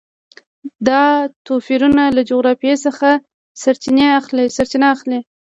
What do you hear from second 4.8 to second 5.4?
اخلي.